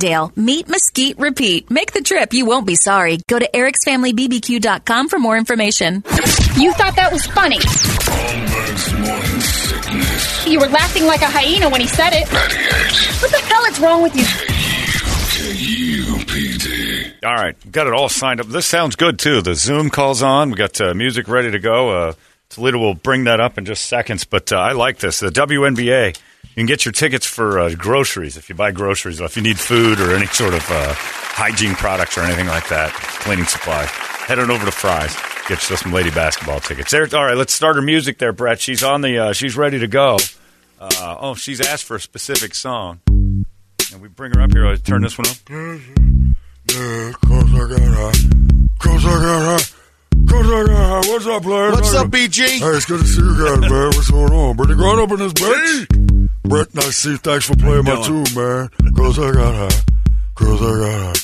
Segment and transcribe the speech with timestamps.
[0.00, 1.70] Meet Mesquite Repeat.
[1.70, 2.32] Make the trip.
[2.32, 3.20] You won't be sorry.
[3.28, 6.02] Go to ericsfamilybbq.com for more information.
[6.56, 7.58] You thought that was funny.
[7.58, 10.46] Holmberg's morning sickness.
[10.46, 12.28] You were laughing like a hyena when he said it.
[13.22, 14.24] What the hell is wrong with you?
[15.84, 17.24] KUPD.
[17.24, 18.46] All right, got it all signed up.
[18.48, 19.42] This sounds good too.
[19.42, 20.50] The Zoom calls on.
[20.50, 21.90] We got uh, music ready to go.
[21.90, 22.12] Uh,
[22.50, 25.20] Toledo will bring that up in just seconds, but uh, I like this.
[25.20, 26.16] The WNBA.
[26.44, 29.58] You can get your tickets for uh, groceries if you buy groceries, if you need
[29.58, 33.88] food or any sort of uh, hygiene products or anything like that, cleaning supplies.
[33.90, 35.16] Head on over to Fry's.
[35.48, 36.92] Get you some lady basketball tickets.
[36.92, 37.08] There.
[37.12, 38.60] All right, let's start her music there, Brett.
[38.60, 39.18] She's on the.
[39.18, 40.16] Uh, she's ready to go.
[40.80, 44.66] Uh, oh, she's asked for a specific song, and we bring her up here.
[44.66, 45.36] I'll turn this one up.
[45.50, 45.80] I
[47.96, 48.14] got.
[48.78, 49.73] Cause I got high.
[50.34, 51.74] What's up, players?
[51.74, 52.44] What's up, BG?
[52.58, 53.86] Hey, it's good to see you guys, man.
[53.86, 54.56] What's going on?
[54.56, 56.28] Pretty grown up in this bitch.
[56.42, 57.16] Brett, nice to see you.
[57.18, 58.68] Thanks for playing my tune, man.
[58.96, 59.80] Cause I got high.
[60.34, 61.20] Cause I got high.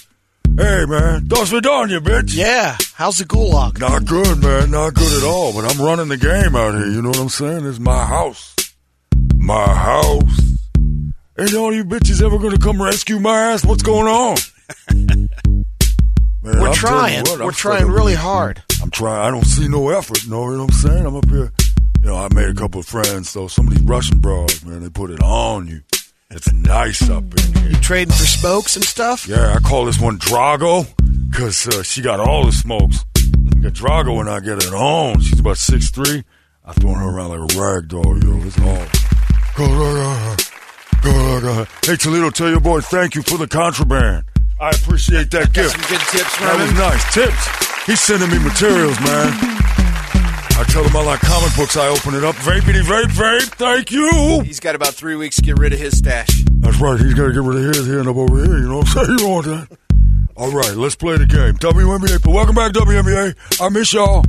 [0.62, 1.26] Hey, man.
[1.26, 2.36] Dos Vidania, bitch.
[2.36, 2.76] Yeah.
[2.94, 3.80] How's the gulag?
[3.80, 4.70] Not good, man.
[4.70, 5.52] Not good at all.
[5.54, 6.86] But I'm running the game out here.
[6.86, 7.66] You know what I'm saying?
[7.66, 8.54] It's my house.
[9.36, 10.56] My house.
[11.38, 13.64] Ain't all you bitches ever gonna come rescue my ass?
[13.64, 14.36] What's going on?
[16.42, 17.26] Man, We're I'm trying.
[17.26, 18.62] you what, We're trying really hard.
[18.90, 19.22] I'm trying.
[19.22, 20.26] I don't see no effort.
[20.28, 21.06] No, you know what I'm saying?
[21.06, 21.52] I'm up here.
[22.02, 23.46] You know, I made a couple of friends, though.
[23.46, 25.82] Some of these Russian bros, man, they put it on you.
[26.28, 27.70] It's nice up in here.
[27.70, 29.28] You trading for smokes and stuff?
[29.28, 30.88] Yeah, I call this one Drago
[31.30, 33.04] because uh, she got all the smokes.
[33.16, 35.20] I got Drago when I get it on.
[35.20, 36.24] She's about six three.
[36.64, 38.44] I throwing her around like a rag doll, yo.
[38.44, 38.86] It's all.
[39.56, 40.36] Go, go,
[41.04, 41.64] go, go.
[41.84, 44.24] Hey, Toledo, tell your boy thank you for the contraband.
[44.58, 45.70] I appreciate that gift.
[45.70, 47.14] Some good tips, That was nice.
[47.14, 47.59] Tips.
[47.86, 49.32] He's sending me materials, man.
[50.60, 51.76] I tell him I like comic books.
[51.76, 52.34] I open it up.
[52.36, 53.48] Vapity vape vape.
[53.54, 54.40] Thank you.
[54.44, 56.28] He's got about three weeks to get rid of his stash.
[56.58, 57.00] That's right.
[57.00, 57.86] He's got to get rid of his.
[57.86, 58.58] He end up over here.
[58.58, 59.18] You know what I'm saying?
[59.20, 59.78] You want that.
[60.36, 61.54] All right, let's play the game.
[61.56, 62.22] WNBA.
[62.22, 63.34] But welcome back, WNBA.
[63.60, 64.24] I miss y'all.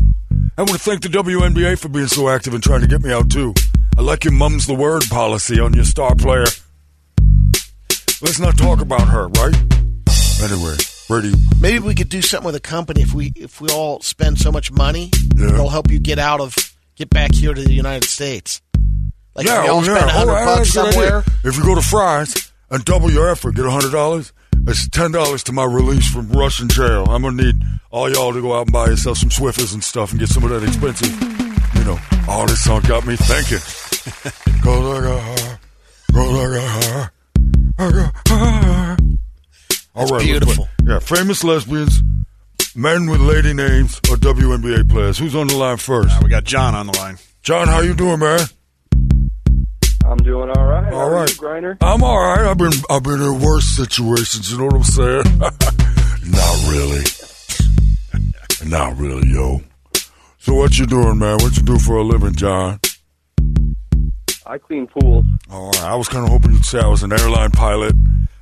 [0.57, 3.11] I want to thank the WNBA for being so active and trying to get me
[3.13, 3.53] out too.
[3.97, 6.45] I like your mum's the word policy on your star player.
[8.22, 9.56] Let's not talk about her, right?
[10.41, 10.75] Anyway,
[11.59, 14.51] Maybe we could do something with a company if we if we all spend so
[14.51, 15.11] much money.
[15.35, 15.51] Yeah.
[15.51, 16.55] They'll help you get out of
[16.95, 18.61] get back here to the United States.
[19.35, 21.23] Like if we all oh, spend a hundred Oh, bucks somewhere.
[21.44, 24.31] If you go to Fry's and double your effort, get a hundred dollars.
[24.67, 27.05] It's ten dollars to my release from Russian jail.
[27.09, 30.11] I'm gonna need all y'all to go out and buy yourself some Swiffers and stuff
[30.11, 31.11] and get some of that expensive.
[31.75, 33.57] You know, all this song got me thinking.
[34.61, 35.59] Cause I got her.
[36.13, 37.11] Cause I got her.
[37.79, 38.97] I got her.
[39.93, 40.69] All right, let's beautiful.
[41.00, 41.16] Play.
[41.16, 42.03] Yeah, famous lesbians,
[42.75, 45.18] men with lady names, or WNBA players.
[45.18, 46.22] Who's on the line first?
[46.24, 47.18] We got John on the line.
[47.44, 48.40] John, how you doing, man?
[50.06, 50.91] I'm doing all right.
[50.91, 51.29] All How right.
[51.29, 51.78] Griner?
[51.79, 52.41] I'm all right.
[52.41, 54.52] I've been I've been in worse situations.
[54.52, 55.24] You know what I'm saying?
[56.31, 57.03] Not really.
[58.69, 59.62] Not really, yo.
[60.40, 61.38] So what you doing, man?
[61.38, 62.79] What you do for a living, John?
[64.46, 65.25] I clean pools.
[65.50, 65.84] All right.
[65.84, 67.96] I was kind of hoping you'd say I was an airline pilot,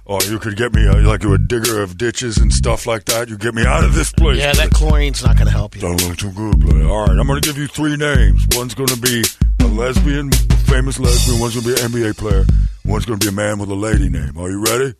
[0.10, 3.06] or you could get me uh, like you a digger of ditches and stuff like
[3.06, 3.30] that.
[3.30, 4.40] You get me out of this place.
[4.40, 5.82] Yeah, that chlorine's not going to help you.
[5.82, 6.88] Don't look too good, player.
[6.88, 8.48] All right, I'm going to give you three names.
[8.56, 9.24] One's going to be
[9.60, 11.40] a lesbian, a famous lesbian.
[11.40, 12.44] One's going to be an NBA player.
[12.86, 14.36] One's going to be a man with a lady name.
[14.36, 14.96] Are you ready?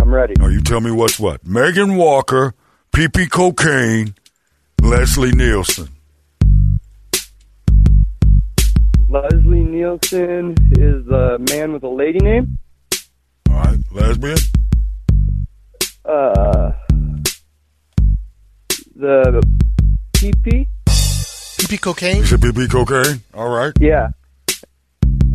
[0.00, 0.34] I'm ready.
[0.38, 1.46] Now you tell me what's what.
[1.46, 2.54] Megan Walker,
[2.90, 4.16] PP Cocaine,
[4.80, 5.88] Leslie Nielsen.
[9.08, 12.58] Leslie Nielsen is the man with a lady name.
[13.62, 14.36] All right, lesbian.
[16.04, 16.72] Uh,
[18.96, 19.42] the
[20.14, 20.66] PP.
[20.86, 22.16] PP cocaine.
[22.18, 23.20] You said PP Cocaine.
[23.34, 24.08] All right, Yeah.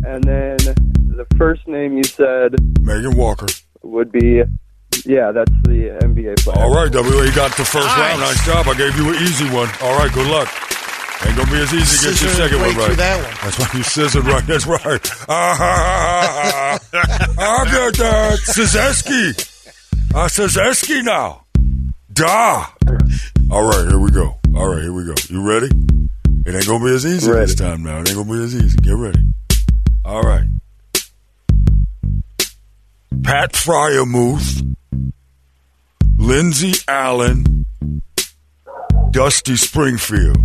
[0.04, 3.46] And then the first name you said Megan Walker.
[3.82, 4.42] would be,
[5.04, 6.58] yeah, that's the NBA player.
[6.58, 7.22] All right, W.
[7.22, 7.98] You got the first Nice.
[7.98, 8.20] round.
[8.20, 8.68] Nice job.
[8.68, 9.68] I gave you an easy one.
[9.82, 10.48] All right, good luck.
[11.26, 12.96] Ain't gonna be as easy to get your second one right.
[12.96, 13.34] that one.
[13.42, 14.46] That's why you scissored right.
[14.46, 15.10] That's right.
[15.28, 17.60] Ah, ha, ha, ha, ha.
[17.60, 18.38] I get that.
[18.40, 20.14] Sizeski.
[20.14, 20.56] I says
[21.04, 21.44] now.
[22.12, 22.66] Da.
[23.50, 24.38] All right, here we go.
[24.56, 25.14] All right, here we go.
[25.28, 25.68] You ready?
[26.46, 27.46] It ain't gonna be as easy Ready.
[27.46, 28.00] this time now.
[28.00, 28.76] It ain't gonna be as easy.
[28.78, 29.20] Get ready.
[30.04, 30.46] All right.
[33.22, 34.74] Pat Freiermuth,
[36.16, 37.66] Lindsey Allen,
[39.10, 40.38] Dusty Springfield.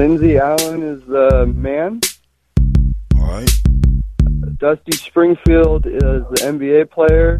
[0.00, 2.00] Lindsey Allen is the man.
[3.16, 3.50] All right.
[4.56, 7.38] Dusty Springfield is the NBA player.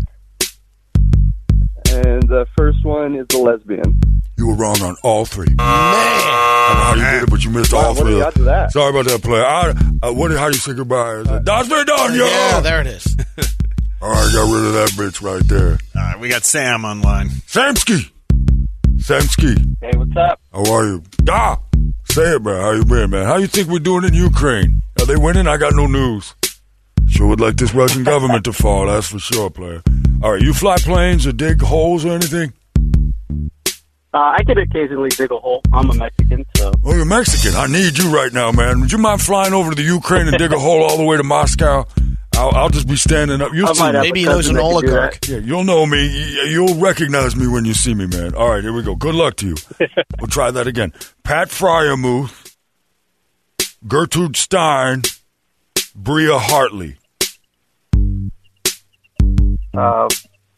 [1.91, 3.99] And the first one is the lesbian.
[4.37, 5.47] You were wrong on all three.
[5.47, 5.57] Man.
[5.59, 8.13] I don't know how you did it, but you missed Wow, all what do three.
[8.17, 8.73] you got to that?
[8.73, 9.43] Sorry about that, player.
[9.43, 9.71] I,
[10.03, 10.31] uh, what?
[10.33, 11.15] How do you say goodbye?
[11.15, 12.27] Is it, That's been done, yo.
[12.27, 13.07] Yeah, there it is.
[14.03, 15.79] All right, got rid of that bitch right there.
[15.97, 17.29] All right, we got Sam online.
[17.47, 18.11] Samsky.
[18.97, 19.77] Samsky.
[19.81, 20.39] Hey, what's up?
[20.53, 21.03] How are you?
[21.25, 21.57] Da.
[22.11, 22.61] Say it, man.
[22.61, 23.25] How you been, man?
[23.25, 24.83] How you think we're doing in Ukraine?
[24.99, 25.47] Are they winning?
[25.47, 26.35] I got no news.
[27.09, 28.87] Sure would like this Russian government to fall.
[28.87, 29.81] That's for sure, player.
[30.23, 32.53] All right, you fly planes or dig holes or anything?
[34.13, 35.63] Uh, I could occasionally dig a hole.
[35.73, 37.55] I'm a Mexican, so Oh, you're Mexican.
[37.55, 38.81] I need you right now, man.
[38.81, 41.17] Would you mind flying over to the Ukraine and dig a hole all the way
[41.17, 41.87] to Moscow?
[42.41, 43.53] I'll, I'll just be standing up.
[43.53, 44.01] You'll see me.
[44.01, 45.29] Maybe he knows an that could do oligarch.
[45.29, 46.07] Yeah, you'll know me.
[46.49, 48.35] You'll recognize me when you see me, man.
[48.35, 48.95] All right, here we go.
[48.95, 49.57] Good luck to you.
[50.19, 50.95] we'll try that again.
[51.23, 52.57] Pat Freiermuth,
[53.87, 55.03] Gertrude Stein,
[55.95, 56.97] Bria Hartley.
[59.77, 60.09] Uh,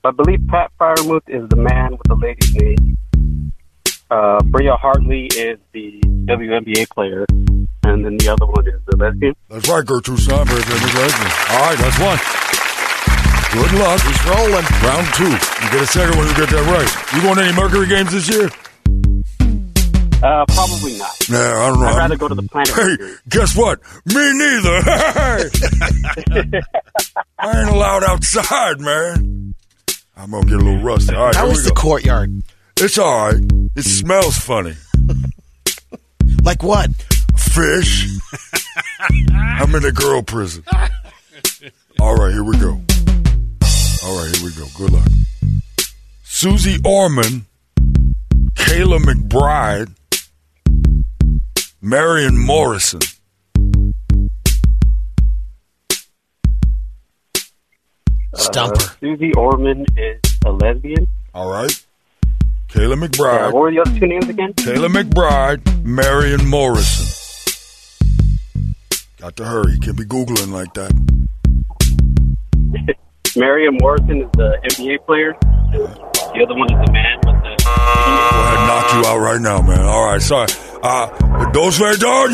[0.05, 2.97] I believe Pat Freiermuth is the man with the lady's name.
[4.09, 7.27] Uh, Bria Hartley is the WNBA player,
[7.85, 9.35] and then the other one is the lesbian.
[9.49, 11.33] That's right, Gertrude Stein, very famous lesbian.
[11.51, 12.19] All right, that's one.
[13.53, 14.01] Good luck.
[14.01, 14.65] He's rolling.
[14.83, 15.29] Round two.
[15.29, 16.89] You get a second one, you get that right.
[17.15, 18.49] You going to any Mercury games this year?
[20.23, 21.11] Uh, probably not.
[21.29, 21.87] Nah, I don't know.
[21.87, 23.15] I'd rather go to the Planet Hey, Mercury.
[23.29, 23.81] guess what?
[24.07, 24.81] Me neither.
[27.39, 29.55] I ain't allowed outside, man.
[30.17, 31.15] I'm gonna get a little rusty.
[31.15, 31.81] All right, How here was we the go.
[31.81, 32.43] courtyard?
[32.79, 33.43] It's all right.
[33.77, 34.75] It smells funny.
[36.45, 36.89] Like what?
[37.53, 38.09] Fish.
[39.33, 40.65] I'm in a girl prison.
[42.01, 42.81] All right, here we go.
[44.05, 44.65] All right, here we go.
[44.77, 45.07] Good luck.
[46.25, 47.47] Susie Orman,
[48.55, 49.91] Kayla McBride,
[51.81, 53.01] Marion Morrison.
[58.35, 58.77] Stumper.
[58.83, 61.07] Uh, Susie Orman is a lesbian.
[61.35, 61.71] All right.
[62.69, 63.53] Kayla Uh, McBride.
[63.53, 64.55] what were the other two names again?
[64.55, 67.12] Kayla McBride, Marion Morrison.
[69.23, 69.79] Got to hurry.
[69.79, 70.91] Can't be Googling like that.
[73.37, 75.37] Marion Morrison is the NBA player.
[75.71, 77.55] The other one is the man with the.
[77.63, 79.87] Go ahead and knock you out right now, man.
[79.87, 80.49] All right, sorry.
[80.83, 81.07] Uh,
[81.53, 82.31] dos verdad,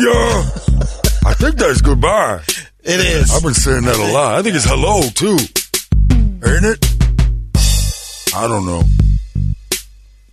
[1.27, 2.41] I think that's goodbye.
[2.81, 3.35] It is.
[3.35, 4.39] I've been saying that a lot.
[4.39, 5.37] I think it's hello, too.
[6.43, 6.83] Ain't it?
[8.35, 8.81] I don't know.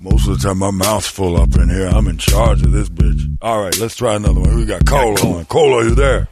[0.00, 1.88] Most of the time, my mouth's full up in here.
[1.88, 3.20] I'm in charge of this bitch.
[3.42, 4.56] All right, let's try another one.
[4.56, 5.44] We got Cola on.
[5.44, 6.30] Cola, you there?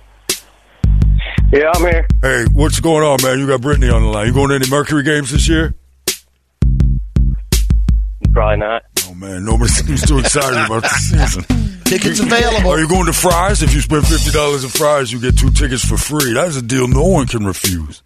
[1.54, 2.08] Yeah, I'm here.
[2.20, 3.38] Hey, what's going on, man?
[3.38, 4.26] You got Brittney on the line.
[4.26, 5.72] You going to any Mercury games this year?
[8.32, 8.82] Probably not.
[9.06, 11.44] Oh, man, nobody seems too excited about the season.
[11.84, 12.70] Tickets available.
[12.70, 13.62] Are you going to Fry's?
[13.62, 16.32] If you spend fifty dollars at Fry's, you get two tickets for free.
[16.32, 18.02] That's a deal no one can refuse.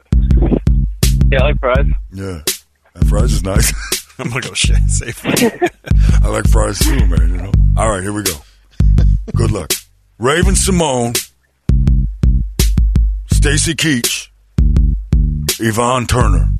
[1.32, 1.86] Yeah, I like fries.
[2.12, 2.42] Yeah,
[2.96, 3.72] and fries is nice.
[4.18, 5.24] I'm gonna oh, go shit safe.
[6.22, 7.20] I like fries too, man.
[7.20, 7.52] You know.
[7.78, 8.34] All right, here we go.
[9.34, 9.72] Good luck.
[10.18, 11.14] Raven Simone,
[13.48, 14.28] Stacy Keach,
[15.58, 16.50] Yvonne Turner.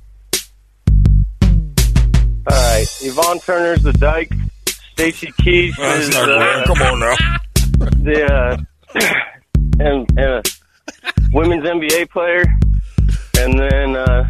[1.43, 1.49] All
[2.47, 2.87] right.
[3.03, 4.33] Yvonne Turner's the dyke.
[4.93, 6.65] Stacy Keach That's is uh.
[6.67, 7.17] Come on now.
[8.03, 8.57] the uh,
[9.79, 10.43] and, and a
[11.31, 12.45] women's NBA player.
[13.39, 14.25] And then uh,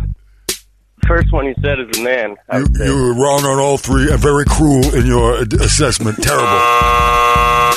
[1.07, 2.35] first one you said is a man.
[2.53, 6.21] You, you were wrong on all three and very cruel in your assessment.
[6.25, 6.49] Terrible.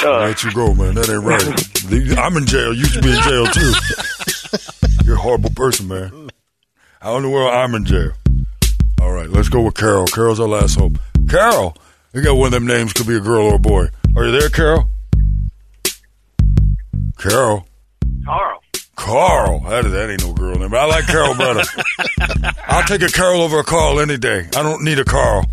[0.03, 0.95] Uh, you go, man.
[0.95, 2.17] That ain't right.
[2.17, 2.73] I'm in jail.
[2.73, 3.73] You should be in jail too.
[5.21, 6.29] You're a horrible person, man.
[6.99, 8.13] How in the world I'm in jail?
[8.99, 10.07] All right, let's go with Carol.
[10.07, 10.97] Carol's our last hope.
[11.29, 11.77] Carol,
[12.11, 12.91] you got one of them names.
[12.91, 13.89] Could be a girl or a boy.
[14.15, 14.89] Are you there, Carol?
[17.19, 17.67] Carol.
[18.25, 18.63] Carl.
[18.95, 19.59] Carl.
[19.69, 20.73] That, that ain't no girl name.
[20.73, 21.61] I like Carol better.
[22.67, 24.47] I'll take a Carol over a Carl any day.
[24.55, 25.45] I don't need a Carl.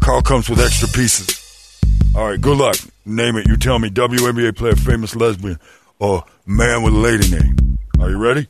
[0.00, 1.80] Carl comes with extra pieces.
[2.14, 2.76] All right, good luck.
[3.06, 3.48] Name it.
[3.48, 5.58] You tell me WNBA player, famous lesbian,
[5.98, 7.78] or man with a lady name.
[8.00, 8.46] Are you ready?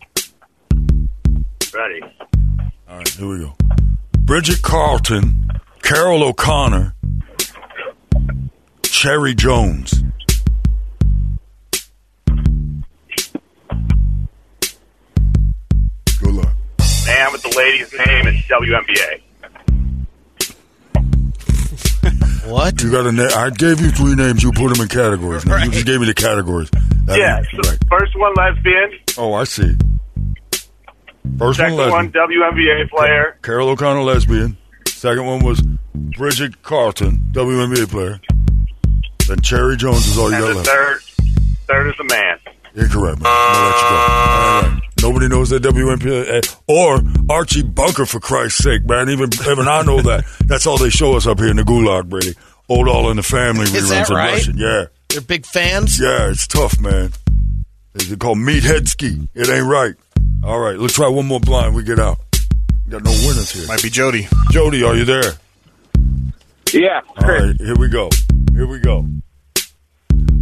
[1.78, 2.00] Ready.
[2.88, 3.54] All right, here we go.
[4.18, 5.49] Bridget Carlton,
[5.82, 6.92] Carroll O'Connor,
[8.82, 10.02] Cherry Jones.
[16.20, 16.52] Good luck.
[17.06, 19.23] Man with the lady's name is WNBA?
[22.49, 22.82] What?
[22.82, 23.28] You got a name?
[23.37, 24.42] I gave you three names.
[24.42, 25.44] You put them in categories.
[25.44, 26.70] Now, You just gave me the categories.
[27.04, 27.78] That yeah, so right.
[27.90, 29.76] first one lesbian, Oh, I see.
[31.37, 32.12] First second one, one.
[32.12, 34.56] WNBA player, Carroll O'Connor, lesbian.
[34.87, 35.61] Second one was
[35.94, 38.20] Bridget Carlton, WNBA player.
[39.26, 40.68] Then Cherry Jones is all you and got the left.
[40.68, 41.00] third
[41.68, 42.38] third is a man.
[42.75, 43.32] Incorrect, man.
[43.32, 43.97] I'm let you go.
[43.97, 44.80] All right.
[45.00, 49.08] Nobody knows that WNBA eh, or Archie Bunker for Christ's sake, man.
[49.11, 50.25] Even even I know that.
[50.47, 52.35] That's all they show us up here in the Gulag, Brady.
[52.68, 54.32] Old All in the Family Is reruns that in right?
[54.32, 54.58] Russian.
[54.58, 55.99] Yeah, They're big fans?
[56.00, 57.12] yeah, it's tough, man.
[57.94, 59.26] They call meathead ski.
[59.35, 59.94] It ain't right.
[60.45, 61.75] All right, let's try one more blind.
[61.75, 62.18] We get out.
[62.87, 63.66] We got no winners here.
[63.66, 64.28] Might be Jody.
[64.50, 65.33] Jody, are you there?
[66.73, 67.00] Yeah.
[67.16, 68.09] All right, here we go.
[68.52, 69.07] Here we go.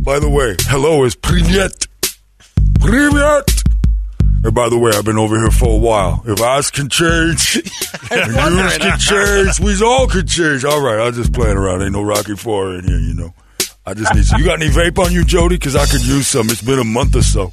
[0.07, 1.89] By the way, hello is Privyet.
[2.79, 3.63] Privyet.
[4.45, 6.23] And by the way, I've been over here for a while.
[6.25, 7.57] If eyes can change,
[8.13, 10.65] and yours can change, we all can change.
[10.65, 11.83] All right, I'm just playing around.
[11.83, 13.35] Ain't no Rocky Four in here, you know.
[13.85, 14.39] I just need some.
[14.39, 15.57] You got any vape on you, Jody?
[15.57, 16.49] Because I could use some.
[16.51, 17.53] It's been a month or so.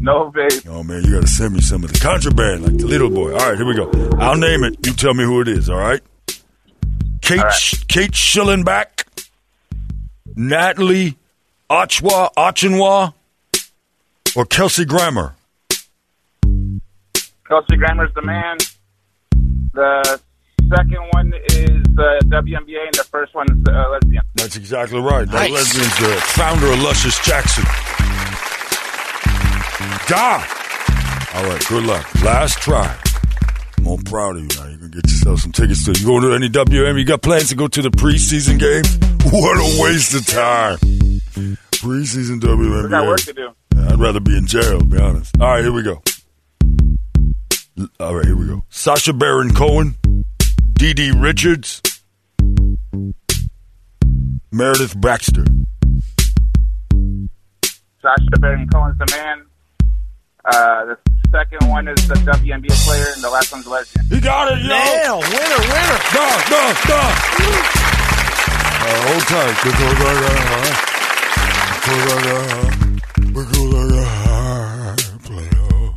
[0.00, 0.66] No vape.
[0.68, 3.32] Oh man, you got to send me some of the contraband, like the little boy.
[3.32, 3.90] All right, here we go.
[4.18, 4.86] I'll name it.
[4.86, 5.68] You tell me who it is.
[5.68, 6.00] All right.
[7.20, 7.42] Kate
[7.88, 9.04] Kate Schellenbach,
[10.36, 11.16] Natalie
[11.68, 13.12] Ochwa Achonwa,
[14.36, 15.34] or Kelsey Grammer.
[16.42, 18.56] Kelsey Grammer's the man.
[19.74, 20.20] The
[20.74, 24.22] second one is the WNBA, and the first one is the uh, lesbian.
[24.34, 25.26] That's exactly right.
[25.28, 25.52] That Nice.
[25.52, 27.64] lesbian's the founder of Luscious Jackson.
[30.08, 30.44] Da.
[31.34, 32.22] All right, good luck.
[32.24, 32.98] Last try.
[33.78, 34.68] I'm all proud of you now.
[34.68, 35.92] You can get yourself some tickets to.
[35.92, 36.98] You going to any WM?
[36.98, 38.98] You got plans to go to the preseason games?
[39.30, 40.78] What a waste of time.
[40.78, 42.84] Preseason WM.
[42.84, 43.50] We got work to do.
[43.76, 45.38] I'd rather be in jail, to be honest.
[45.38, 46.02] All right, here we go.
[48.00, 48.64] All right, here we go.
[48.70, 49.96] Sacha Baron Cohen,
[50.72, 51.82] DiDi Richards,
[54.50, 55.44] Meredith Baxter.
[58.00, 59.44] Sacha Baron Cohen's the man.
[60.50, 60.96] Uh, the
[61.30, 64.06] second one is the WNBA player, and the last one's the lesbian.
[64.08, 64.68] You got it, yo!
[64.68, 65.18] Nail!
[65.20, 65.98] Winner, winner!
[66.14, 67.00] Da, da, da!
[68.80, 69.56] Uh, hold tight.
[69.62, 70.72] Because I got high.
[71.74, 72.74] Because I got high.
[75.24, 75.92] Player.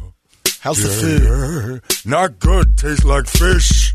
[0.60, 1.82] How's the Yeah, food?
[2.06, 2.12] yeah.
[2.12, 2.78] Not good.
[2.78, 3.94] Tastes like fish.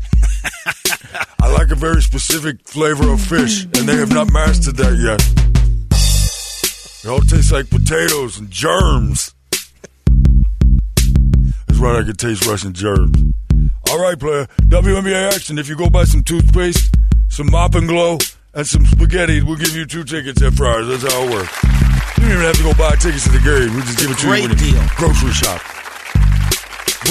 [1.39, 5.21] I like a very specific flavor of fish, and they have not mastered that yet.
[7.03, 9.33] It all tastes like potatoes and germs.
[11.77, 13.21] That's right, I can taste Russian germs.
[13.91, 14.47] All right, player.
[14.65, 15.59] WNBA action.
[15.59, 16.89] If you go buy some toothpaste,
[17.29, 18.17] some mop and glow,
[18.55, 20.87] and some spaghetti, we'll give you two tickets at Friars.
[20.87, 21.53] That's how it works.
[22.17, 23.75] You don't even have to go buy tickets to the game.
[23.77, 24.81] We just give it to Great you when you deal.
[24.97, 25.61] grocery shop.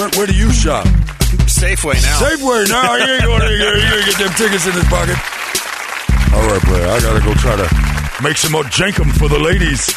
[0.02, 0.82] Where, where do you shop?
[1.46, 2.18] Safeway now.
[2.18, 2.66] Safeway.
[2.66, 2.96] now.
[2.98, 5.14] you ain't going to get them tickets in his pocket.
[6.34, 6.90] All right, player.
[6.90, 7.70] I gotta go try to
[8.20, 9.94] make some more jankum for the ladies.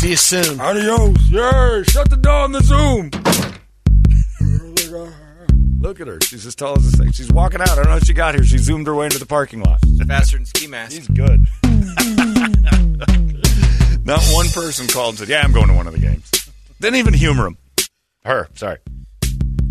[0.00, 0.60] See you soon.
[0.64, 1.28] Adios.
[1.28, 3.10] Yeah, shut the door on the Zoom.
[5.86, 6.18] Look at her.
[6.20, 7.12] She's as tall as a thing.
[7.12, 7.70] She's walking out.
[7.70, 8.42] I don't know how she got here.
[8.42, 9.78] She zoomed her way into the parking lot.
[10.08, 10.96] Faster than ski mask.
[10.96, 11.46] He's good.
[14.04, 16.28] Not one person called and said, "Yeah, I'm going to one of the games."
[16.80, 17.58] Didn't even humor him.
[18.24, 18.78] Her, sorry.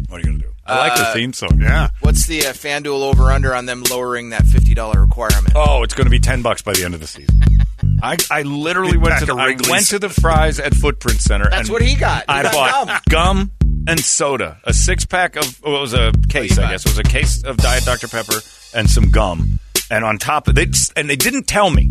[0.08, 0.54] What are you gonna do?
[0.66, 1.60] I like the Uh, theme song.
[1.62, 1.90] Yeah.
[2.00, 5.52] What's the uh, FanDuel over under on them lowering that fifty dollar requirement?
[5.54, 7.42] Oh, it's going to be ten bucks by the end of the season.
[8.02, 9.70] I, I literally Big went pack to the of I Wrigley's.
[9.70, 11.50] went to the Fry's at Footprint Center.
[11.50, 12.20] That's and what he got.
[12.24, 12.54] He I got
[12.88, 13.52] bought gum.
[13.88, 16.86] And soda, a six pack of well, it was a case, I guess.
[16.86, 18.40] It was a case of Diet Dr Pepper
[18.74, 19.60] and some gum.
[19.92, 21.90] And on top of they and they didn't tell me.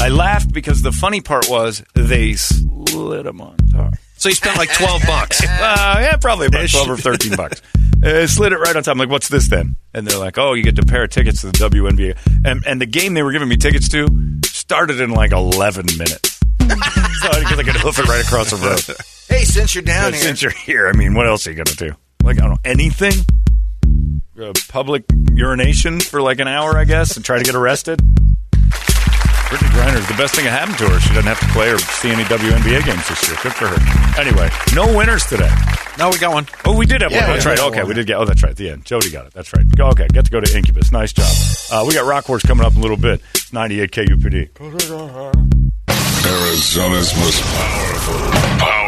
[0.00, 3.94] I laughed because the funny part was they slid them on top.
[4.16, 5.42] So you spent like twelve bucks.
[5.60, 6.72] Uh, yeah, probably about Ish.
[6.72, 7.60] twelve or thirteen bucks.
[8.02, 8.92] Uh, slid it right on top.
[8.92, 9.74] I'm like, what's this then?
[9.92, 12.16] And they're like, oh, you get a pair of tickets to the WNBA.
[12.44, 14.06] And, and the game they were giving me tickets to
[14.44, 16.38] started in like eleven minutes.
[16.60, 18.96] so I could, I could hoof it right across the road.
[19.38, 21.56] Hey, since you're down But here, Since you're here, I mean, what else are you
[21.62, 21.94] gonna do?
[22.24, 23.12] Like, I don't know, anything.
[24.36, 28.00] Uh, public urination for like an hour, I guess, and try to get arrested.
[28.00, 30.98] Brittney Griner is the best thing that happened to her.
[30.98, 33.38] She doesn't have to play or see any WNBA games this year.
[33.40, 34.20] Good for her.
[34.20, 35.50] Anyway, no winners today.
[36.00, 36.46] No, we got one.
[36.64, 37.34] Oh, we did have Yeah, one.
[37.34, 37.60] That's we right.
[37.60, 37.88] Okay, one.
[37.88, 38.16] we did get.
[38.18, 38.56] Oh, that's right.
[38.56, 39.34] The end, Jody got it.
[39.34, 39.64] That's right.
[39.76, 40.90] Go- Okay, get to go to Incubus.
[40.90, 41.30] Nice job.
[41.70, 43.20] Uh, we got Rock Horse coming up in a little bit.
[43.36, 44.50] It's 98 KUPD.
[46.26, 48.14] Arizona's most powerful,
[48.58, 48.87] powerful